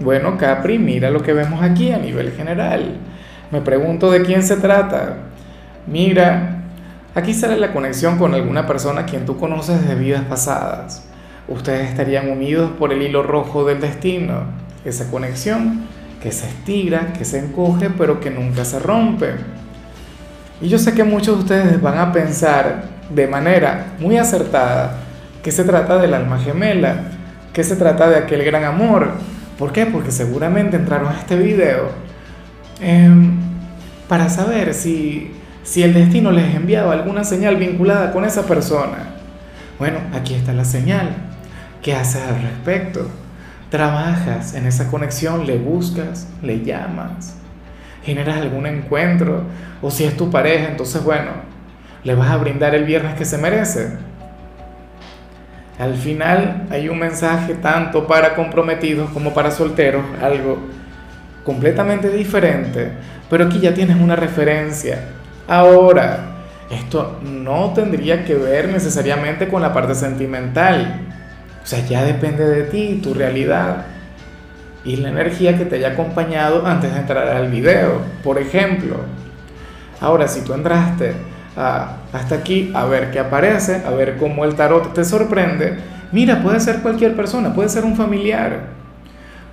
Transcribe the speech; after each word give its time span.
Bueno, 0.00 0.36
Capri, 0.38 0.78
mira 0.78 1.10
lo 1.10 1.22
que 1.22 1.32
vemos 1.32 1.62
aquí 1.62 1.92
a 1.92 1.98
nivel 1.98 2.32
general. 2.32 2.96
Me 3.50 3.60
pregunto 3.60 4.10
de 4.10 4.22
quién 4.22 4.42
se 4.42 4.56
trata. 4.56 5.16
Mira, 5.86 6.62
aquí 7.14 7.34
sale 7.34 7.56
la 7.56 7.72
conexión 7.72 8.18
con 8.18 8.34
alguna 8.34 8.66
persona 8.66 9.02
a 9.02 9.06
quien 9.06 9.26
tú 9.26 9.36
conoces 9.36 9.86
de 9.86 9.94
vidas 9.94 10.22
pasadas. 10.24 11.06
Ustedes 11.48 11.90
estarían 11.90 12.30
unidos 12.30 12.70
por 12.78 12.92
el 12.92 13.02
hilo 13.02 13.22
rojo 13.22 13.64
del 13.64 13.80
destino. 13.80 14.44
Esa 14.84 15.10
conexión 15.10 15.86
que 16.22 16.32
se 16.32 16.46
estira, 16.46 17.12
que 17.12 17.24
se 17.24 17.38
encoge, 17.38 17.90
pero 17.90 18.20
que 18.20 18.30
nunca 18.30 18.64
se 18.64 18.78
rompe. 18.78 19.34
Y 20.60 20.68
yo 20.68 20.78
sé 20.78 20.94
que 20.94 21.04
muchos 21.04 21.36
de 21.36 21.42
ustedes 21.42 21.82
van 21.82 21.98
a 21.98 22.12
pensar 22.12 22.84
de 23.10 23.26
manera 23.26 23.94
muy 23.98 24.16
acertada 24.16 25.00
que 25.42 25.50
se 25.50 25.64
trata 25.64 25.98
del 25.98 26.14
alma 26.14 26.38
gemela, 26.38 27.02
que 27.52 27.64
se 27.64 27.76
trata 27.76 28.08
de 28.08 28.16
aquel 28.16 28.44
gran 28.44 28.64
amor, 28.64 29.08
¿Por 29.58 29.72
qué? 29.72 29.86
Porque 29.86 30.10
seguramente 30.10 30.76
entraron 30.76 31.08
a 31.08 31.18
este 31.18 31.36
video 31.36 31.90
em, 32.80 33.38
para 34.08 34.28
saber 34.28 34.74
si, 34.74 35.32
si 35.62 35.82
el 35.82 35.94
destino 35.94 36.32
les 36.32 36.54
enviaba 36.54 36.92
alguna 36.92 37.24
señal 37.24 37.56
vinculada 37.56 38.12
con 38.12 38.24
esa 38.24 38.46
persona. 38.46 39.10
Bueno, 39.78 39.98
aquí 40.14 40.34
está 40.34 40.52
la 40.52 40.64
señal. 40.64 41.10
¿Qué 41.82 41.94
haces 41.94 42.22
al 42.22 42.40
respecto? 42.42 43.08
Trabajas 43.70 44.54
en 44.54 44.66
esa 44.66 44.90
conexión, 44.90 45.46
le 45.46 45.58
buscas, 45.58 46.28
le 46.42 46.62
llamas, 46.62 47.36
generas 48.04 48.36
algún 48.36 48.66
encuentro, 48.66 49.44
o 49.80 49.90
si 49.90 50.04
es 50.04 50.16
tu 50.16 50.30
pareja, 50.30 50.68
entonces 50.68 51.02
bueno, 51.02 51.30
le 52.04 52.14
vas 52.14 52.30
a 52.30 52.36
brindar 52.36 52.74
el 52.74 52.84
viernes 52.84 53.14
que 53.14 53.24
se 53.24 53.38
merece 53.38 53.96
al 55.82 55.96
final 55.96 56.68
hay 56.70 56.88
un 56.88 56.96
mensaje 56.96 57.54
tanto 57.54 58.06
para 58.06 58.36
comprometidos 58.36 59.10
como 59.10 59.34
para 59.34 59.50
solteros, 59.50 60.04
algo 60.22 60.60
completamente 61.42 62.08
diferente, 62.08 62.92
pero 63.28 63.46
aquí 63.46 63.58
ya 63.58 63.74
tienes 63.74 63.96
una 63.96 64.14
referencia. 64.14 65.08
Ahora, 65.48 66.36
esto 66.70 67.18
no 67.24 67.72
tendría 67.74 68.24
que 68.24 68.36
ver 68.36 68.68
necesariamente 68.68 69.48
con 69.48 69.60
la 69.60 69.72
parte 69.72 69.96
sentimental. 69.96 71.00
O 71.64 71.66
sea, 71.66 71.84
ya 71.84 72.04
depende 72.04 72.46
de 72.46 72.62
ti, 72.62 73.00
tu 73.02 73.12
realidad 73.12 73.86
y 74.84 74.94
la 74.98 75.08
energía 75.08 75.58
que 75.58 75.64
te 75.64 75.74
haya 75.76 75.94
acompañado 75.94 76.64
antes 76.64 76.94
de 76.94 77.00
entrar 77.00 77.26
al 77.26 77.50
video. 77.50 78.02
Por 78.22 78.38
ejemplo, 78.38 78.98
ahora 80.00 80.28
si 80.28 80.42
tú 80.42 80.54
entraste 80.54 81.14
hasta 81.56 82.34
aquí, 82.34 82.70
a 82.74 82.84
ver 82.84 83.10
qué 83.10 83.18
aparece, 83.18 83.82
a 83.86 83.90
ver 83.90 84.16
cómo 84.16 84.44
el 84.44 84.54
tarot 84.54 84.94
te 84.94 85.04
sorprende. 85.04 85.78
Mira, 86.12 86.42
puede 86.42 86.60
ser 86.60 86.80
cualquier 86.80 87.16
persona, 87.16 87.54
puede 87.54 87.68
ser 87.68 87.84
un 87.84 87.96
familiar. 87.96 88.66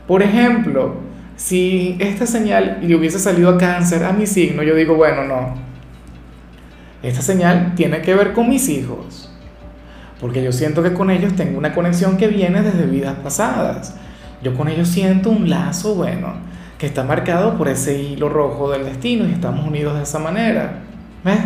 Por 0.08 0.24
ejemplo, 0.24 0.96
si 1.36 1.96
esta 2.00 2.26
señal 2.26 2.80
le 2.82 2.96
hubiese 2.96 3.20
salido 3.20 3.50
a 3.50 3.58
cáncer 3.58 4.04
a 4.04 4.12
mi 4.12 4.28
signo, 4.28 4.64
yo 4.64 4.76
digo, 4.76 4.96
bueno, 4.96 5.24
no. 5.24 5.54
Esta 7.02 7.22
señal 7.22 7.76
tiene 7.76 8.02
que 8.02 8.14
ver 8.14 8.34
con 8.34 8.50
mis 8.50 8.68
hijos. 8.68 9.32
Porque 10.20 10.44
yo 10.44 10.52
siento 10.52 10.84
que 10.84 10.94
con 10.94 11.10
ellos 11.10 11.34
tengo 11.36 11.58
una 11.58 11.74
conexión 11.74 12.18
que 12.18 12.28
viene 12.28 12.62
desde 12.62 12.86
vidas 12.86 13.16
pasadas. 13.24 13.96
Yo 14.44 14.56
con 14.56 14.68
ellos 14.68 14.90
siento 14.90 15.30
un 15.30 15.50
lazo, 15.50 15.96
bueno, 15.96 16.34
que 16.78 16.86
está 16.86 17.04
marcado 17.04 17.58
por 17.58 17.70
ese 17.70 18.02
hilo 18.02 18.28
rojo 18.28 18.70
del 18.70 18.84
destino 18.84 19.28
y 19.28 19.32
estamos 19.32 19.66
unidos 19.66 19.96
de 19.96 20.04
esa 20.04 20.20
manera. 20.20 20.80
¿Ves? 21.24 21.40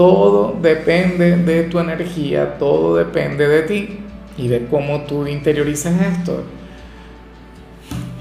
Todo 0.00 0.56
depende 0.62 1.36
de 1.36 1.64
tu 1.64 1.78
energía, 1.78 2.56
todo 2.56 2.96
depende 2.96 3.46
de 3.46 3.62
ti 3.64 4.00
y 4.38 4.48
de 4.48 4.64
cómo 4.64 5.02
tú 5.02 5.26
interiorices 5.26 5.92
esto. 6.00 6.42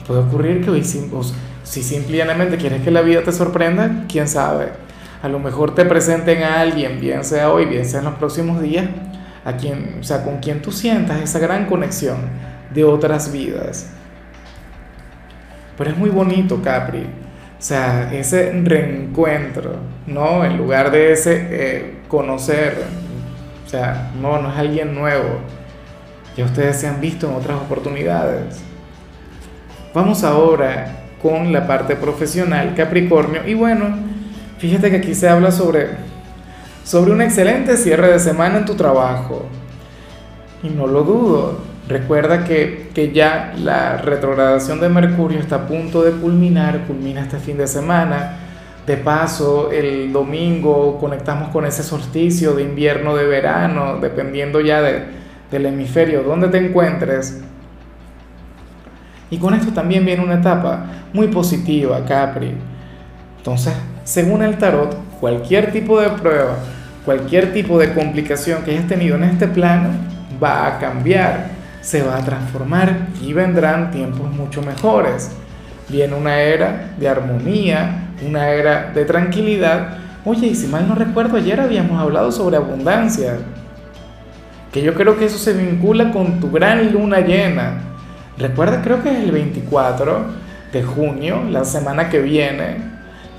Puede 0.05 0.19
ocurrir 0.19 0.61
que 0.61 0.71
hoy, 0.71 0.83
si 0.83 1.81
simplemente 1.81 2.57
quieres 2.57 2.81
que 2.81 2.91
la 2.91 2.99
vida 2.99 3.23
te 3.23 3.31
sorprenda, 3.31 4.03
quién 4.09 4.27
sabe. 4.27 4.73
A 5.23 5.29
lo 5.29 5.39
mejor 5.39 5.73
te 5.73 5.85
presenten 5.85 6.43
a 6.43 6.59
alguien, 6.59 6.99
bien 6.99 7.23
sea 7.23 7.49
hoy, 7.49 7.63
bien 7.63 7.85
sea 7.85 7.99
en 7.99 8.07
los 8.07 8.15
próximos 8.15 8.61
días, 8.61 8.85
a 9.45 9.55
quien, 9.55 9.99
o 10.01 10.03
sea, 10.03 10.25
con 10.25 10.39
quien 10.39 10.61
tú 10.61 10.73
sientas 10.73 11.21
esa 11.21 11.39
gran 11.39 11.65
conexión 11.65 12.17
de 12.73 12.83
otras 12.83 13.31
vidas. 13.31 13.89
Pero 15.77 15.91
es 15.91 15.97
muy 15.97 16.09
bonito, 16.09 16.61
Capri 16.61 17.07
o 17.59 17.61
sea, 17.61 18.13
ese 18.13 18.53
reencuentro, 18.63 19.75
¿no? 20.09 20.43
En 20.43 20.57
lugar 20.57 20.91
de 20.91 21.11
ese 21.11 21.47
eh, 21.49 21.93
conocer, 22.07 22.83
o 23.65 23.69
sea, 23.69 24.11
no, 24.21 24.41
no 24.41 24.51
es 24.51 24.57
alguien 24.57 24.93
nuevo. 24.93 25.39
Ya 26.35 26.45
ustedes 26.45 26.77
se 26.79 26.87
han 26.87 26.99
visto 27.01 27.27
en 27.27 27.35
otras 27.35 27.57
oportunidades. 27.57 28.61
Vamos 29.93 30.23
ahora 30.23 31.05
con 31.21 31.51
la 31.51 31.67
parte 31.67 31.95
profesional, 31.95 32.73
Capricornio. 32.75 33.47
Y 33.47 33.53
bueno, 33.53 33.85
fíjate 34.57 34.89
que 34.89 34.97
aquí 34.97 35.15
se 35.15 35.27
habla 35.27 35.51
sobre, 35.51 35.87
sobre 36.83 37.11
un 37.11 37.21
excelente 37.21 37.77
cierre 37.77 38.11
de 38.11 38.19
semana 38.19 38.57
en 38.57 38.65
tu 38.65 38.75
trabajo. 38.75 39.45
Y 40.63 40.69
no 40.69 40.87
lo 40.87 41.03
dudo, 41.03 41.69
Recuerda 41.89 42.43
que, 42.43 43.11
ya 43.15 43.51
la 43.57 43.97
retrogradación 43.97 44.79
de 44.79 44.89
Mercurio 44.89 45.39
está 45.39 45.55
a 45.55 45.67
punto 45.67 46.03
de 46.03 46.11
culminar, 46.11 46.81
culmina 46.85 47.21
este 47.21 47.39
fin 47.39 47.57
de 47.57 47.65
semana. 47.65 48.48
De 48.89 48.97
paso, 48.97 49.69
el 49.71 50.11
domingo 50.11 50.97
conectamos 50.99 51.49
con 51.49 51.63
ese 51.63 51.83
solsticio 51.83 52.55
de 52.55 52.63
invierno, 52.63 53.15
de 53.15 53.27
verano, 53.27 53.99
dependiendo 54.01 54.61
ya 54.61 54.81
del 54.81 55.65
hemisferio 55.67 56.23
donde 56.23 56.47
te 56.47 56.57
encuentres. 56.57 57.39
Y 59.29 59.37
con 59.37 59.53
esto 59.53 59.71
también 59.73 60.03
viene 60.07 60.23
una 60.23 60.39
etapa 60.39 60.87
muy 61.13 61.27
positiva, 61.27 62.03
Capri. 62.03 62.51
Entonces, 63.37 63.75
según 64.05 64.41
el 64.41 64.57
tarot, 64.57 64.97
cualquier 65.19 65.71
tipo 65.71 66.01
de 66.01 66.09
prueba, 66.09 66.57
cualquier 67.05 67.53
tipo 67.53 67.77
de 67.77 67.93
complicación 67.93 68.63
que 68.63 68.71
hayas 68.71 68.87
tenido 68.87 69.17
en 69.17 69.25
este 69.25 69.47
plano 69.47 69.89
va 70.41 70.65
a 70.65 70.79
cambiar 70.79 71.51
se 71.81 72.01
va 72.01 72.17
a 72.17 72.25
transformar 72.25 73.09
y 73.21 73.33
vendrán 73.33 73.91
tiempos 73.91 74.31
mucho 74.31 74.63
mejores. 74.63 75.29
Viene 75.89 76.15
una 76.15 76.39
era 76.41 76.91
de 76.97 77.07
armonía, 77.07 78.11
una 78.25 78.49
era 78.49 78.91
de 78.93 79.05
tranquilidad. 79.05 79.97
Oye, 80.25 80.47
y 80.47 80.55
si 80.55 80.67
mal 80.67 80.87
no 80.87 80.95
recuerdo, 80.95 81.37
ayer 81.37 81.59
habíamos 81.59 81.99
hablado 81.99 82.31
sobre 82.31 82.57
abundancia. 82.57 83.37
Que 84.71 84.81
yo 84.81 84.93
creo 84.93 85.17
que 85.17 85.25
eso 85.25 85.37
se 85.37 85.53
vincula 85.53 86.11
con 86.11 86.39
tu 86.39 86.51
gran 86.51 86.91
luna 86.91 87.21
llena. 87.21 87.81
Recuerda, 88.37 88.81
creo 88.81 89.01
que 89.01 89.11
es 89.11 89.17
el 89.23 89.31
24 89.31 90.25
de 90.71 90.83
junio, 90.83 91.43
la 91.49 91.65
semana 91.65 92.09
que 92.09 92.19
viene. 92.19 92.77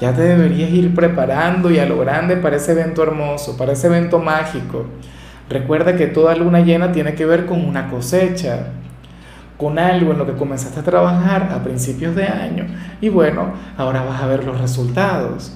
Ya 0.01 0.13
te 0.13 0.23
deberías 0.23 0.71
ir 0.71 0.95
preparando 0.95 1.71
y 1.71 1.79
a 1.79 1.87
lo 1.87 1.99
grande 1.99 2.37
para 2.37 2.57
ese 2.57 2.73
evento 2.73 3.03
hermoso, 3.03 3.57
para 3.57 3.73
ese 3.73 3.87
evento 3.87 4.19
mágico 4.19 4.87
Recuerda 5.51 5.97
que 5.97 6.07
toda 6.07 6.37
luna 6.37 6.61
llena 6.61 6.93
tiene 6.93 7.15
que 7.15 7.27
ver 7.27 7.45
con 7.45 7.65
una 7.65 7.91
cosecha, 7.91 8.69
con 9.61 9.79
algo 9.79 10.13
en 10.13 10.19
lo 10.19 10.27
que 10.27 10.33
comenzaste 10.33 10.81
a 10.81 10.83
trabajar 10.83 11.51
a 11.53 11.63
principios 11.63 12.17
de 12.17 12.25
año. 12.25 12.67
Y 13.03 13.11
bueno, 13.11 13.53
ahora 13.77 14.03
vas 14.03 14.23
a 14.23 14.27
ver 14.27 14.43
los 14.43 14.59
resultados. 14.59 15.53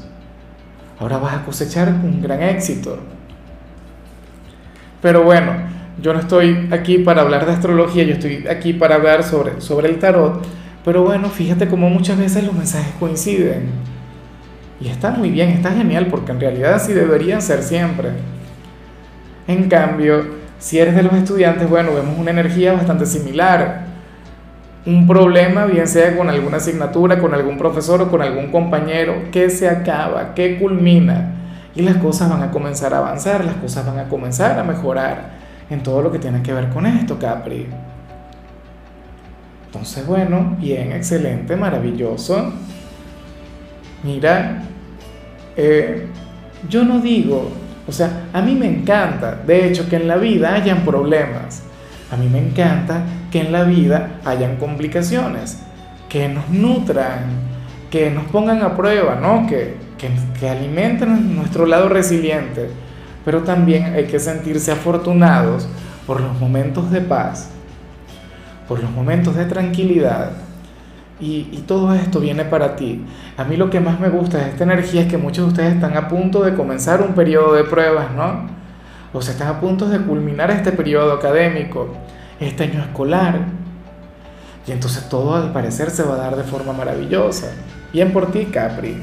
Ahora 1.01 1.17
vas 1.17 1.37
a 1.37 1.43
cosechar 1.43 1.89
un 1.89 2.21
gran 2.21 2.43
éxito. 2.43 2.99
Pero 5.01 5.23
bueno, 5.23 5.53
yo 6.03 6.13
no 6.13 6.21
estoy 6.21 6.69
aquí 6.71 6.99
para 6.99 7.23
hablar 7.23 7.47
de 7.47 7.53
astrología, 7.53 8.05
yo 8.05 8.13
estoy 8.13 8.47
aquí 8.47 8.75
para 8.75 8.97
hablar 8.97 9.25
sobre, 9.25 9.63
sobre 9.63 9.89
el 9.89 9.99
tarot. 9.99 10.45
Pero 10.85 11.03
bueno, 11.03 11.31
fíjate 11.31 11.67
cómo 11.67 11.89
muchas 11.89 12.19
veces 12.19 12.45
los 12.45 12.53
mensajes 12.55 12.93
coinciden. 13.01 13.71
Y 14.83 14.89
está 14.89 15.13
muy 15.13 15.31
bien, 15.31 15.49
está 15.49 15.71
genial, 15.71 16.09
porque 16.09 16.31
en 16.31 16.41
realidad 16.41 16.75
así 16.75 16.93
deberían 16.93 17.41
ser 17.41 17.63
siempre. 17.63 18.11
En 19.49 19.71
cambio, 19.71 20.27
si 20.59 20.79
eres 20.79 20.95
de 20.95 21.05
los 21.05 21.15
estudiantes, 21.15 21.71
bueno, 21.71 21.95
vemos 21.95 22.19
una 22.19 22.33
energía 22.33 22.75
bastante 22.75 23.07
similar. 23.07 23.84
Un 24.87 25.07
problema, 25.07 25.65
bien 25.65 25.89
sea 25.89 26.17
con 26.17 26.29
alguna 26.29 26.59
asignatura, 26.59 27.19
con 27.19 27.33
algún 27.33 27.57
profesor 27.57 28.03
o 28.03 28.11
con 28.11 28.21
algún 28.21 28.51
compañero, 28.51 29.31
que 29.33 29.49
se 29.49 29.69
acaba, 29.69 30.35
que 30.35 30.59
culmina. 30.59 31.33
Y 31.75 31.83
las 31.83 31.97
cosas 31.97 32.29
van 32.29 32.43
a 32.43 32.51
comenzar 32.51 32.93
a 32.93 32.99
avanzar, 32.99 33.45
las 33.45 33.57
cosas 33.57 33.87
van 33.87 33.99
a 33.99 34.09
comenzar 34.09 34.59
a 34.59 34.63
mejorar 34.63 35.33
en 35.71 35.83
todo 35.83 36.03
lo 36.03 36.13
que 36.13 36.19
tiene 36.19 36.43
que 36.43 36.53
ver 36.53 36.69
con 36.69 36.87
esto, 36.87 37.19
Capri. 37.19 37.67
Entonces, 39.67 40.07
bueno, 40.07 40.57
bien, 40.61 40.93
excelente, 40.93 41.57
maravilloso. 41.57 42.53
Mira, 44.05 44.63
eh, 45.57 46.07
yo 46.69 46.85
no 46.85 47.01
digo, 47.01 47.51
o 47.89 47.93
sea, 47.93 48.27
a 48.33 48.43
mí 48.43 48.55
me 48.55 48.67
encanta, 48.67 49.35
de 49.47 49.67
hecho, 49.67 49.89
que 49.89 49.97
en 49.97 50.07
la 50.07 50.17
vida 50.17 50.55
hayan 50.55 50.85
problemas. 50.85 51.63
A 52.11 52.17
mí 52.17 52.29
me 52.29 52.39
encanta 52.39 53.03
que 53.31 53.41
en 53.41 53.53
la 53.53 53.65
vida 53.65 54.21
hayan 54.25 54.57
complicaciones, 54.57 55.59
que 56.09 56.29
nos 56.29 56.49
nutran, 56.49 57.25
que 57.91 58.11
nos 58.11 58.25
pongan 58.25 58.63
a 58.63 58.77
prueba, 58.77 59.17
¿no? 59.17 59.47
Que, 59.47 59.77
que, 60.39 60.49
alimenten 60.49 61.35
nuestro 61.35 61.67
lado 61.67 61.89
resiliente. 61.89 62.69
Pero 63.25 63.43
también 63.43 63.95
hay 63.95 64.05
que 64.05 64.19
sentirse 64.19 64.71
afortunados 64.71 65.67
por 66.07 66.21
los 66.21 66.39
momentos 66.39 66.91
de 66.91 67.01
paz, 67.01 67.51
por 68.69 68.81
los 68.81 68.91
momentos 68.91 69.35
de 69.35 69.47
tranquilidad. 69.47 70.33
Y, 71.19 71.49
y, 71.53 71.65
todo 71.67 71.95
esto 71.95 72.21
viene 72.21 72.45
para 72.45 72.77
ti. 72.77 73.03
A 73.37 73.45
mí 73.45 73.57
lo 73.57 73.71
que 73.71 73.81
más 73.81 73.99
me 73.99 74.09
gusta 74.09 74.39
de 74.39 74.51
esta 74.51 74.65
energía 74.65 75.03
es 75.03 75.07
que 75.07 75.17
muchos 75.17 75.47
de 75.47 75.51
ustedes 75.53 75.75
están 75.75 75.97
a 75.97 76.09
punto 76.09 76.43
de 76.43 76.55
comenzar 76.55 77.01
un 77.01 77.15
periodo 77.15 77.55
de 77.55 77.65
pruebas, 77.65 78.13
¿no? 78.15 78.64
O 79.15 79.23
sea, 79.23 79.33
están 79.33 79.49
a 79.49 79.61
punto 79.61 79.89
de 79.89 80.01
culminar 80.01 80.51
este 80.51 80.73
periodo 80.73 81.13
académico, 81.13 81.89
este 82.41 82.65
año 82.65 82.83
escolar. 82.83 83.39
Y 84.67 84.73
entonces 84.73 85.09
todo 85.09 85.37
al 85.37 85.53
parecer 85.53 85.91
se 85.91 86.03
va 86.03 86.15
a 86.15 86.19
dar 86.19 86.37
de 86.37 86.43
forma 86.43 86.73
maravillosa. 86.73 87.53
Bien 87.93 88.13
por 88.13 88.33
ti, 88.33 88.47
Capri. 88.47 89.01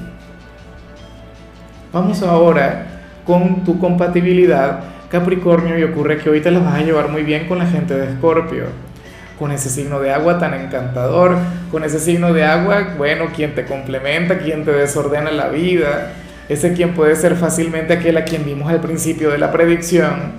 Vamos 1.93 2.21
ahora 2.23 2.85
con 3.25 3.63
tu 3.63 3.79
compatibilidad 3.79 4.81
Capricornio 5.09 5.77
y 5.77 5.83
ocurre 5.83 6.17
que 6.17 6.29
hoy 6.29 6.41
te 6.41 6.51
las 6.51 6.63
vas 6.63 6.75
a 6.75 6.83
llevar 6.83 7.09
muy 7.09 7.23
bien 7.23 7.47
con 7.47 7.59
la 7.59 7.65
gente 7.65 7.95
de 7.95 8.07
Escorpio, 8.07 8.65
con 9.37 9.51
ese 9.51 9.69
signo 9.69 9.99
de 9.99 10.13
agua 10.13 10.39
tan 10.39 10.53
encantador, 10.53 11.37
con 11.69 11.83
ese 11.83 11.99
signo 11.99 12.33
de 12.33 12.45
agua, 12.45 12.95
bueno, 12.97 13.25
quien 13.35 13.53
te 13.53 13.65
complementa, 13.65 14.39
quien 14.39 14.63
te 14.63 14.71
desordena 14.71 15.31
la 15.31 15.49
vida, 15.49 16.13
ese 16.51 16.73
quien 16.73 16.93
puede 16.93 17.15
ser 17.15 17.35
fácilmente 17.35 17.93
aquel 17.93 18.17
a 18.17 18.25
quien 18.25 18.43
vimos 18.43 18.69
al 18.69 18.81
principio 18.81 19.31
de 19.31 19.37
la 19.37 19.51
predicción. 19.51 20.33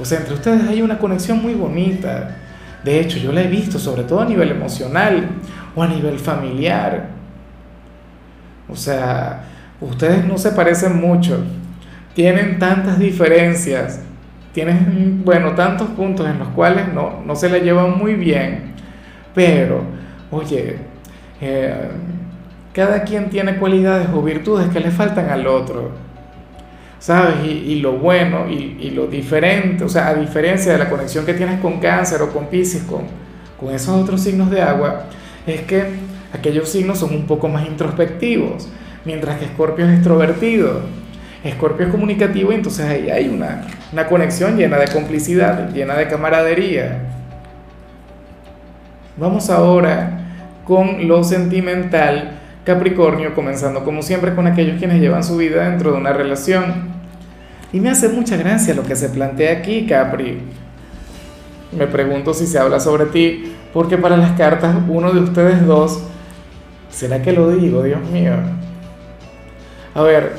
O 0.00 0.04
sea, 0.04 0.18
entre 0.18 0.34
ustedes 0.34 0.66
hay 0.66 0.80
una 0.80 0.98
conexión 0.98 1.42
muy 1.42 1.52
bonita. 1.52 2.36
De 2.82 2.98
hecho, 2.98 3.18
yo 3.18 3.32
la 3.32 3.42
he 3.42 3.48
visto, 3.48 3.78
sobre 3.78 4.04
todo 4.04 4.22
a 4.22 4.24
nivel 4.24 4.50
emocional 4.50 5.28
o 5.74 5.82
a 5.82 5.88
nivel 5.88 6.18
familiar. 6.18 7.08
O 8.66 8.74
sea, 8.74 9.44
ustedes 9.78 10.24
no 10.24 10.38
se 10.38 10.52
parecen 10.52 10.98
mucho, 10.98 11.44
tienen 12.14 12.58
tantas 12.58 12.98
diferencias, 12.98 14.00
tienen, 14.54 15.22
bueno, 15.22 15.52
tantos 15.54 15.88
puntos 15.88 16.26
en 16.26 16.38
los 16.38 16.48
cuales 16.48 16.92
no, 16.94 17.22
no 17.26 17.36
se 17.36 17.50
la 17.50 17.58
llevan 17.58 17.98
muy 17.98 18.14
bien, 18.14 18.72
pero, 19.34 19.82
oye, 20.30 20.78
eh, 21.42 21.88
cada 22.72 23.02
quien 23.02 23.28
tiene 23.28 23.56
cualidades 23.56 24.08
o 24.14 24.22
virtudes 24.22 24.68
que 24.68 24.80
le 24.80 24.90
faltan 24.90 25.28
al 25.28 25.46
otro, 25.46 25.90
¿sabes? 26.98 27.44
Y, 27.44 27.80
lo 27.80 27.92
bueno 27.92 28.48
y, 28.48 28.90
lo 28.90 29.06
diferente, 29.06 29.84
o 29.84 29.88
sea, 29.88 30.08
a 30.08 30.14
diferencia 30.14 30.72
de 30.72 30.78
la 30.78 30.88
conexión 30.88 31.26
que 31.26 31.34
tienes 31.34 31.60
con 31.60 31.80
cáncer 31.80 32.22
o 32.22 32.32
con 32.32 32.46
piscis, 32.46 32.82
con, 32.82 33.22
esos 33.70 34.02
otros 34.02 34.20
signos 34.20 34.50
de 34.50 34.60
agua, 34.60 35.04
es 35.46 35.60
que 35.60 35.84
aquellos 36.32 36.68
signos 36.68 36.98
son 36.98 37.14
un 37.14 37.26
poco 37.26 37.48
más 37.48 37.64
introspectivos, 37.64 38.68
mientras 39.04 39.38
que 39.38 39.44
Escorpio 39.44 39.86
es 39.86 39.92
extrovertido. 39.92 40.80
Escorpio 41.44 41.86
es 41.86 41.92
comunicativo 41.92 42.52
entonces 42.52 42.86
ahí 42.86 43.10
hay 43.10 43.28
una 43.28 44.06
conexión 44.08 44.56
llena 44.56 44.78
de 44.78 44.88
complicidad, 44.88 45.72
llena 45.72 45.94
de 45.94 46.08
camaradería. 46.08 47.02
Vamos 49.16 49.50
ahora 49.50 50.22
con 50.64 51.06
lo 51.06 51.22
sentimental 51.22 52.41
Capricornio, 52.64 53.34
comenzando 53.34 53.84
como 53.84 54.02
siempre 54.02 54.34
con 54.34 54.46
aquellos 54.46 54.78
quienes 54.78 55.00
llevan 55.00 55.24
su 55.24 55.36
vida 55.36 55.68
dentro 55.68 55.92
de 55.92 55.98
una 55.98 56.12
relación. 56.12 56.90
Y 57.72 57.80
me 57.80 57.90
hace 57.90 58.08
mucha 58.08 58.36
gracia 58.36 58.74
lo 58.74 58.84
que 58.84 58.94
se 58.94 59.08
plantea 59.08 59.58
aquí, 59.58 59.86
Capri. 59.86 60.40
Me 61.76 61.86
pregunto 61.86 62.34
si 62.34 62.46
se 62.46 62.58
habla 62.58 62.78
sobre 62.78 63.06
ti, 63.06 63.54
porque 63.72 63.96
para 63.96 64.16
las 64.16 64.32
cartas 64.32 64.76
uno 64.88 65.10
de 65.12 65.20
ustedes 65.20 65.66
dos, 65.66 66.02
¿será 66.90 67.22
que 67.22 67.32
lo 67.32 67.50
digo, 67.50 67.82
Dios 67.82 68.00
mío? 68.10 68.34
A 69.94 70.02
ver, 70.02 70.34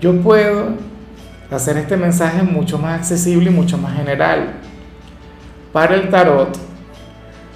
yo 0.00 0.18
puedo 0.20 0.68
hacer 1.50 1.76
este 1.76 1.96
mensaje 1.96 2.42
mucho 2.42 2.78
más 2.78 3.00
accesible 3.00 3.50
y 3.50 3.54
mucho 3.54 3.76
más 3.76 3.96
general. 3.96 4.54
Para 5.72 5.96
el 5.96 6.08
tarot, 6.08 6.56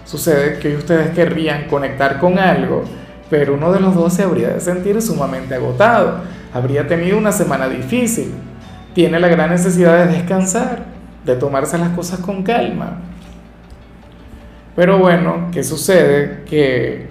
sucede 0.04 0.58
que 0.58 0.76
ustedes 0.76 1.10
querrían 1.10 1.68
conectar 1.68 2.18
con 2.18 2.38
algo, 2.38 2.84
pero 3.31 3.55
uno 3.55 3.73
de 3.73 3.81
los 3.81 3.94
dos 3.94 4.12
se 4.12 4.23
habría 4.23 4.49
de 4.49 4.61
sentir 4.61 5.00
sumamente 5.02 5.55
agotado, 5.55 6.20
habría 6.52 6.87
tenido 6.87 7.19
una 7.19 7.32
semana 7.32 7.69
difícil, 7.69 8.32
tiene 8.94 9.20
la 9.20 9.28
gran 9.28 9.50
necesidad 9.50 10.06
de 10.06 10.14
descansar, 10.14 10.84
de 11.25 11.37
tomarse 11.37 11.76
las 11.76 11.90
cosas 11.90 12.20
con 12.20 12.43
calma. 12.43 12.99
Pero 14.76 14.99
bueno, 14.99 15.49
¿qué 15.52 15.64
sucede? 15.64 16.43
Que, 16.49 17.08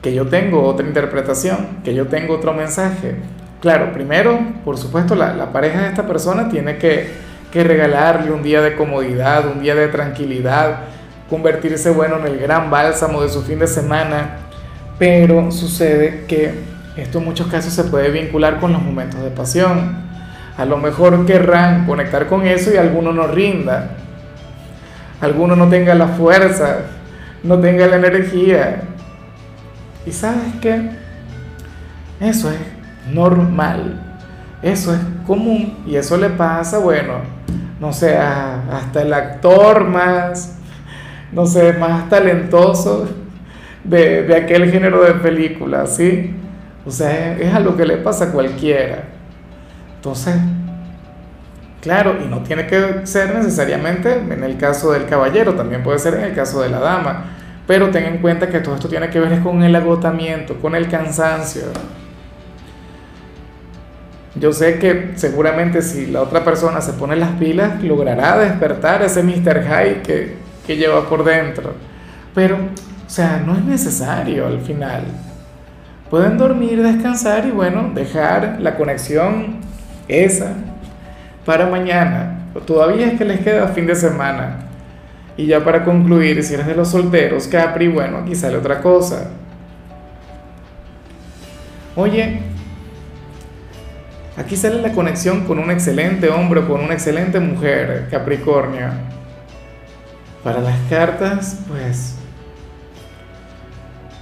que 0.00 0.14
yo 0.14 0.26
tengo 0.26 0.62
otra 0.62 0.86
interpretación, 0.86 1.80
que 1.84 1.94
yo 1.94 2.06
tengo 2.06 2.34
otro 2.34 2.54
mensaje. 2.54 3.16
Claro, 3.60 3.92
primero, 3.92 4.38
por 4.64 4.78
supuesto, 4.78 5.14
la, 5.14 5.34
la 5.34 5.52
pareja 5.52 5.82
de 5.82 5.88
esta 5.88 6.06
persona 6.06 6.48
tiene 6.48 6.78
que, 6.78 7.08
que, 7.52 7.64
regalarle 7.64 8.30
un 8.30 8.42
día 8.42 8.62
de 8.62 8.74
comodidad, 8.74 9.46
un 9.48 9.60
día 9.60 9.74
de 9.74 9.88
tranquilidad, 9.88 10.84
convertirse, 11.30 11.90
bueno, 11.90 12.18
en 12.18 12.26
el 12.26 12.38
gran 12.38 12.70
bálsamo 12.70 13.22
de 13.22 13.28
su 13.28 13.42
fin 13.42 13.60
de 13.60 13.68
semana, 13.68 14.38
pero 14.98 15.50
sucede 15.52 16.24
que 16.26 16.52
esto 16.96 17.18
en 17.18 17.24
muchos 17.24 17.46
casos 17.46 17.72
se 17.72 17.84
puede 17.84 18.10
vincular 18.10 18.58
con 18.60 18.72
los 18.72 18.82
momentos 18.82 19.22
de 19.22 19.30
pasión. 19.30 20.10
A 20.58 20.64
lo 20.64 20.76
mejor 20.76 21.24
querrán 21.24 21.86
conectar 21.86 22.26
con 22.26 22.46
eso 22.46 22.74
y 22.74 22.76
alguno 22.76 23.12
no 23.12 23.28
rinda, 23.28 23.92
alguno 25.20 25.56
no 25.56 25.68
tenga 25.68 25.94
la 25.94 26.08
fuerza, 26.08 26.80
no 27.42 27.58
tenga 27.60 27.86
la 27.86 27.96
energía. 27.96 28.82
¿Y 30.04 30.12
sabes 30.12 30.54
qué? 30.60 30.90
Eso 32.20 32.50
es 32.50 32.58
normal. 33.14 34.00
Eso 34.62 34.92
es 34.92 35.00
común 35.26 35.78
y 35.86 35.96
eso 35.96 36.18
le 36.18 36.28
pasa, 36.28 36.78
bueno, 36.78 37.14
no 37.80 37.94
sé, 37.94 38.18
hasta 38.18 39.00
el 39.00 39.14
actor 39.14 39.84
más, 39.84 40.58
no 41.32 41.46
sé, 41.46 41.72
más 41.74 42.08
talentoso 42.08 43.08
de, 43.84 44.22
de 44.24 44.36
aquel 44.36 44.70
género 44.70 45.02
de 45.02 45.14
película, 45.14 45.86
¿sí? 45.86 46.34
O 46.84 46.90
sea, 46.90 47.34
es, 47.34 47.42
es 47.42 47.54
a 47.54 47.60
lo 47.60 47.76
que 47.76 47.84
le 47.84 47.98
pasa 47.98 48.26
a 48.26 48.32
cualquiera. 48.32 49.04
Entonces, 49.96 50.36
claro, 51.80 52.16
y 52.24 52.28
no 52.28 52.42
tiene 52.42 52.66
que 52.66 53.06
ser 53.06 53.34
necesariamente 53.34 54.12
en 54.12 54.42
el 54.42 54.56
caso 54.56 54.92
del 54.92 55.06
caballero, 55.06 55.54
también 55.54 55.82
puede 55.82 55.98
ser 55.98 56.14
en 56.14 56.24
el 56.24 56.34
caso 56.34 56.62
de 56.62 56.70
la 56.70 56.80
dama. 56.80 57.24
Pero 57.66 57.90
ten 57.90 58.04
en 58.04 58.18
cuenta 58.18 58.48
que 58.48 58.60
todo 58.60 58.74
esto 58.74 58.88
tiene 58.88 59.10
que 59.10 59.20
ver 59.20 59.40
con 59.40 59.62
el 59.62 59.76
agotamiento, 59.76 60.56
con 60.56 60.74
el 60.74 60.88
cansancio. 60.88 61.62
Yo 64.34 64.52
sé 64.52 64.78
que 64.78 65.12
seguramente 65.16 65.82
si 65.82 66.06
la 66.06 66.22
otra 66.22 66.44
persona 66.44 66.80
se 66.80 66.94
pone 66.94 67.14
las 67.16 67.32
pilas, 67.32 67.82
logrará 67.82 68.38
despertar 68.38 69.02
ese 69.02 69.22
Mr. 69.22 69.62
High 69.64 70.02
que, 70.02 70.36
que 70.66 70.76
lleva 70.76 71.08
por 71.08 71.24
dentro. 71.24 71.74
Pero, 72.34 72.56
o 72.56 73.10
sea, 73.10 73.42
no 73.44 73.54
es 73.54 73.64
necesario 73.64 74.46
al 74.46 74.60
final. 74.60 75.04
Pueden 76.10 76.38
dormir, 76.38 76.82
descansar 76.82 77.46
y 77.46 77.50
bueno, 77.50 77.90
dejar 77.94 78.58
la 78.60 78.76
conexión 78.76 79.58
esa 80.08 80.54
para 81.44 81.66
mañana. 81.66 82.48
Todavía 82.66 83.06
es 83.06 83.18
que 83.18 83.24
les 83.24 83.40
queda 83.40 83.68
fin 83.68 83.86
de 83.86 83.94
semana. 83.94 84.66
Y 85.36 85.46
ya 85.46 85.64
para 85.64 85.84
concluir, 85.84 86.42
si 86.42 86.54
eres 86.54 86.66
de 86.66 86.74
los 86.74 86.88
solteros, 86.90 87.46
Capri, 87.46 87.88
bueno, 87.88 88.18
aquí 88.18 88.34
sale 88.34 88.56
otra 88.56 88.80
cosa. 88.80 89.30
Oye, 91.94 92.40
Aquí 94.40 94.56
sale 94.56 94.80
la 94.80 94.92
conexión 94.92 95.44
con 95.44 95.58
un 95.58 95.70
excelente 95.70 96.30
hombre 96.30 96.60
o 96.60 96.68
con 96.68 96.80
una 96.80 96.94
excelente 96.94 97.38
mujer, 97.40 98.06
Capricornio. 98.10 98.88
Para 100.42 100.60
las 100.60 100.78
cartas, 100.88 101.58
pues 101.68 102.16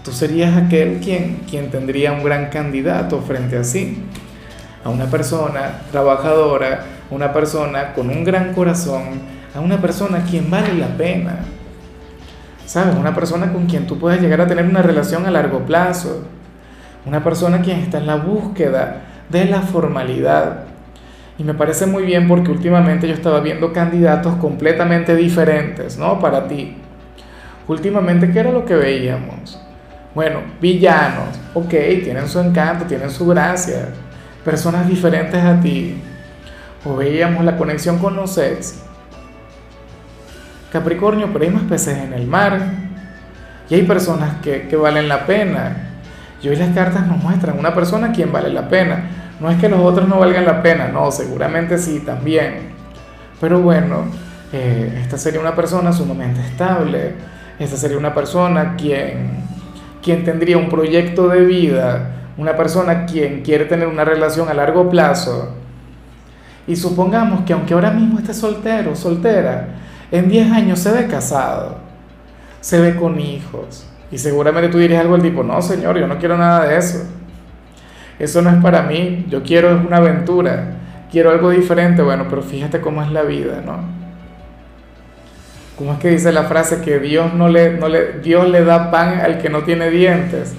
tú 0.03 0.11
serías 0.11 0.57
aquel 0.57 0.99
quien, 0.99 1.43
quien 1.49 1.71
tendría 1.71 2.13
un 2.13 2.25
gran 2.25 2.51
candidato 2.51 3.21
frente 3.21 3.57
a 3.57 3.63
sí. 3.63 4.03
A 4.85 4.89
una 4.91 5.07
persona 5.07 5.83
trabajadora, 5.93 6.85
una 7.11 7.33
persona 7.33 7.93
con 7.93 8.11
un 8.11 8.25
gran 8.25 8.53
corazón, 8.53 9.21
a 9.55 9.61
una 9.61 9.81
persona 9.81 10.25
quien 10.29 10.51
vale 10.51 10.75
la 10.75 10.89
pena. 10.89 11.39
¿Sabes? 12.67 12.97
Una 12.97 13.15
persona 13.15 13.53
con 13.53 13.67
quien 13.67 13.87
tú 13.87 13.99
puedes 13.99 14.21
llegar 14.21 14.41
a 14.41 14.47
tener 14.47 14.65
una 14.65 14.83
relación 14.83 15.25
a 15.25 15.31
largo 15.31 15.61
plazo. 15.61 16.25
Una 17.07 17.23
persona 17.23 17.63
quien 17.63 17.79
está 17.79 17.99
en 17.99 18.07
la 18.07 18.17
búsqueda 18.17 19.03
de 19.31 19.45
la 19.45 19.63
formalidad. 19.63 20.68
Y 21.39 21.45
me 21.45 21.55
parece 21.55 21.87
muy 21.87 22.03
bien 22.03 22.27
porque 22.27 22.51
últimamente 22.51 23.07
yo 23.07 23.15
estaba 23.15 23.39
viendo 23.39 23.73
candidatos 23.73 24.35
completamente 24.37 25.15
diferentes, 25.15 25.97
¿no? 25.97 26.19
Para 26.19 26.49
ti. 26.49 26.77
Últimamente, 27.69 28.33
¿qué 28.33 28.41
era 28.41 28.51
lo 28.51 28.65
que 28.65 28.75
veíamos? 28.75 29.61
Bueno, 30.17 30.41
villanos, 30.61 31.39
ok, 31.55 31.71
tienen 32.03 32.27
su 32.27 32.41
encanto, 32.41 32.87
tienen 32.87 33.11
su 33.11 33.25
gracia, 33.27 33.91
personas 34.45 34.89
diferentes 34.89 35.41
a 35.45 35.61
ti. 35.61 36.03
O 36.85 36.97
veíamos 36.97 37.45
la 37.45 37.57
conexión 37.57 37.99
con 37.99 38.17
los 38.17 38.37
ex. 38.37 38.83
Capricornio, 40.73 41.29
pero 41.33 41.45
hay 41.45 41.51
más 41.51 41.65
peces 41.65 41.99
en 41.99 42.15
el 42.15 42.27
mar. 42.27 42.61
Y 43.71 43.75
hay 43.75 43.83
personas 43.83 44.41
que, 44.43 44.67
que 44.67 44.75
valen 44.75 45.09
la 45.09 45.25
pena. 45.25 46.01
Y 46.43 46.49
hoy 46.49 46.57
las 46.57 46.75
cartas 46.75 47.07
nos 47.07 47.23
muestran 47.23 47.59
una 47.59 47.75
persona 47.75 48.11
quien 48.11 48.33
vale 48.33 48.49
la 48.49 48.69
pena. 48.69 49.18
No 49.41 49.51
es 49.51 49.61
que 49.61 49.69
los 49.69 49.81
otros 49.81 50.09
no 50.09 50.19
valgan 50.19 50.45
la 50.45 50.63
pena, 50.63 50.89
no, 50.89 51.11
seguramente 51.11 51.79
sí, 51.79 52.01
también. 52.01 52.73
Pero 53.41 53.61
bueno, 53.61 54.07
eh, 54.53 55.01
esta 55.03 55.17
sería 55.17 55.41
una 55.41 55.55
persona 55.55 55.93
sumamente 55.93 56.41
estable. 56.41 57.15
Esta 57.59 57.77
sería 57.77 57.99
una 57.99 58.15
persona 58.15 58.75
quien, 58.77 59.43
quien 60.03 60.25
tendría 60.25 60.59
un 60.59 60.69
proyecto 60.69 61.29
de 61.29 61.45
vida. 61.45 62.11
Una 62.37 62.57
persona 62.57 63.07
quien 63.07 63.43
quiere 63.43 63.65
tener 63.65 63.87
una 63.89 64.05
relación 64.05 64.49
a 64.49 64.55
largo 64.55 64.89
plazo. 64.89 65.55
Y 66.67 66.77
supongamos 66.77 67.45
que 67.45 67.53
aunque 67.53 67.75
ahora 67.75 67.91
mismo 67.91 68.19
esté 68.19 68.35
soltero, 68.35 68.95
soltera, 68.95 69.69
en 70.11 70.29
10 70.29 70.53
años 70.53 70.79
se 70.79 70.93
ve 70.93 71.07
casado, 71.07 71.79
se 72.61 72.81
ve 72.81 72.97
con 72.97 73.19
hijos. 73.19 73.87
Y 74.11 74.19
seguramente 74.19 74.69
tú 74.69 74.79
dirías 74.79 75.01
algo 75.01 75.15
del 75.17 75.31
tipo, 75.31 75.43
no 75.43 75.61
señor, 75.63 75.99
yo 75.99 76.07
no 76.07 76.19
quiero 76.19 76.37
nada 76.37 76.67
de 76.67 76.77
eso. 76.77 77.05
Eso 78.19 78.43
no 78.43 78.51
es 78.51 78.57
para 78.57 78.83
mí, 78.83 79.27
yo 79.29 79.43
quiero 79.43 79.81
una 79.87 79.99
aventura, 79.99 80.75
quiero 81.11 81.31
algo 81.31 81.51
diferente. 81.51 82.03
Bueno, 82.03 82.27
pero 82.29 82.43
fíjate 82.43 82.81
cómo 82.81 83.03
es 83.03 83.11
la 83.11 83.23
vida, 83.23 83.63
¿no? 83.65 83.79
¿Cómo 85.77 85.93
es 85.93 85.99
que 86.01 86.11
dice 86.11 86.33
la 86.33 86.45
frase 86.45 86.81
que 86.81 86.99
Dios, 86.99 87.33
no 87.35 87.49
le, 87.49 87.75
no 87.75 87.89
le, 87.89 88.15
Dios 88.21 88.49
le 88.49 88.65
da 88.65 88.91
pan 88.91 89.21
al 89.21 89.39
que 89.39 89.49
no 89.49 89.63
tiene 89.63 89.91
dientes? 89.91 90.55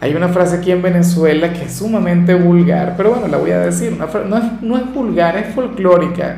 Hay 0.00 0.14
una 0.14 0.28
frase 0.28 0.56
aquí 0.56 0.72
en 0.72 0.82
Venezuela 0.82 1.52
que 1.52 1.64
es 1.64 1.74
sumamente 1.74 2.34
vulgar, 2.34 2.94
pero 2.96 3.10
bueno, 3.10 3.28
la 3.28 3.36
voy 3.36 3.52
a 3.52 3.60
decir. 3.60 3.96
no, 3.96 4.06
es, 4.06 4.62
no 4.62 4.76
es 4.76 4.92
vulgar, 4.92 5.36
es 5.36 5.54
folclórica, 5.54 6.36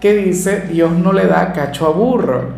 que 0.00 0.14
dice 0.14 0.64
Dios 0.70 0.92
no 0.92 1.12
le 1.14 1.26
da 1.26 1.52
cacho 1.52 1.86
a 1.86 1.90
burro. 1.90 2.48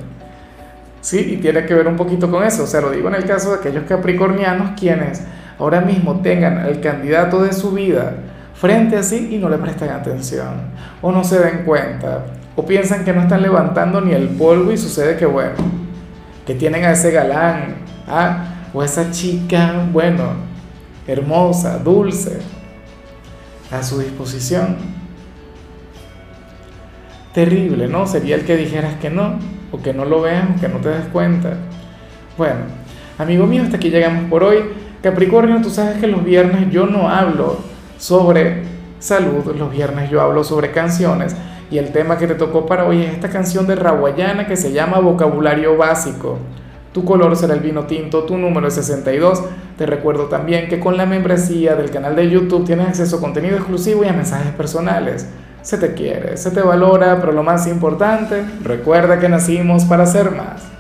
Sí, 1.01 1.35
y 1.35 1.37
tiene 1.37 1.65
que 1.65 1.75
ver 1.75 1.87
un 1.87 1.95
poquito 1.95 2.29
con 2.29 2.43
eso. 2.43 2.65
O 2.65 2.67
sea, 2.67 2.81
lo 2.81 2.91
digo 2.91 3.07
en 3.07 3.15
el 3.15 3.25
caso 3.25 3.53
de 3.53 3.59
aquellos 3.59 3.85
capricornianos 3.85 4.73
quienes 4.77 5.23
ahora 5.59 5.81
mismo 5.81 6.21
tengan 6.21 6.59
al 6.59 6.81
candidato 6.81 7.43
de 7.43 7.53
su 7.53 7.73
vida 7.73 8.15
frente 8.55 8.97
a 8.97 9.03
sí 9.03 9.29
y 9.33 9.39
no 9.39 9.49
le 9.49 9.59
prestan 9.59 9.91
atención, 9.91 10.55
o 11.03 11.13
no 11.13 11.25
se 11.25 11.39
den 11.39 11.65
cuenta, 11.65 12.25
o 12.55 12.65
piensan 12.65 13.05
que 13.05 13.13
no 13.13 13.23
están 13.23 13.43
levantando 13.43 14.01
ni 14.01 14.13
el 14.13 14.29
polvo 14.29 14.73
y 14.73 14.79
sucede 14.79 15.17
que, 15.17 15.27
bueno, 15.27 15.55
que 16.47 16.55
tienen 16.55 16.85
a 16.85 16.93
ese 16.93 17.11
galán, 17.11 17.77
¿ah? 18.09 18.45
o 18.73 18.83
esa 18.83 19.11
chica, 19.11 19.85
bueno, 19.93 20.31
hermosa, 21.07 21.79
dulce, 21.79 22.39
a 23.71 23.83
su 23.83 23.99
disposición. 23.99 24.77
Terrible, 27.35 27.89
¿no? 27.89 28.07
Sería 28.07 28.37
el 28.37 28.45
que 28.47 28.57
dijeras 28.57 28.95
que 28.95 29.11
no, 29.11 29.39
o 29.71 29.83
que 29.83 29.93
no 29.93 30.05
lo 30.05 30.23
veas, 30.23 30.49
o 30.57 30.61
que 30.61 30.69
no 30.69 30.79
te 30.79 30.89
des 30.89 31.07
cuenta. 31.13 31.55
Bueno, 32.39 32.61
amigo 33.19 33.47
mío, 33.47 33.63
hasta 33.63 33.77
aquí 33.77 33.91
llegamos 33.91 34.31
por 34.31 34.43
hoy. 34.43 34.59
Capricornio, 35.07 35.63
tú 35.63 35.71
sabes 35.71 35.99
que 35.99 36.09
los 36.09 36.25
viernes 36.25 36.69
yo 36.73 36.89
no 36.89 37.09
hablo 37.09 37.59
sobre 37.97 38.65
salud, 38.99 39.55
los 39.57 39.71
viernes 39.71 40.11
yo 40.11 40.21
hablo 40.21 40.43
sobre 40.43 40.73
canciones 40.73 41.37
y 41.71 41.79
el 41.79 41.93
tema 41.93 42.19
que 42.19 42.27
te 42.27 42.35
tocó 42.35 42.67
para 42.67 42.85
hoy 42.89 43.05
es 43.05 43.13
esta 43.13 43.31
canción 43.31 43.69
de 43.69 43.77
Rawayana 43.77 44.49
que 44.49 44.57
se 44.57 44.73
llama 44.73 44.99
Vocabulario 44.99 45.77
Básico. 45.77 46.41
Tu 46.93 47.05
color 47.05 47.37
será 47.37 47.55
el 47.55 47.61
vino 47.61 47.85
tinto, 47.85 48.25
tu 48.25 48.37
número 48.37 48.67
es 48.67 48.75
62. 48.75 49.45
Te 49.79 49.87
recuerdo 49.87 50.25
también 50.25 50.69
que 50.69 50.81
con 50.81 50.97
la 50.97 51.07
membresía 51.07 51.77
del 51.77 51.93
canal 51.93 52.17
de 52.17 52.29
YouTube 52.29 52.67
tienes 52.67 52.89
acceso 52.89 53.19
a 53.19 53.21
contenido 53.21 53.59
exclusivo 53.59 54.03
y 54.03 54.09
a 54.09 54.13
mensajes 54.13 54.51
personales. 54.55 55.25
Se 55.63 55.79
te 55.79 55.95
quiere, 55.95 56.37
se 56.37 56.51
te 56.51 56.63
valora, 56.63 57.21
pero 57.21 57.31
lo 57.31 57.45
más 57.45 57.69
importante, 57.69 58.43
recuerda 58.65 59.21
que 59.21 59.29
nacimos 59.29 59.85
para 59.85 60.05
ser 60.05 60.33
más. 60.33 60.76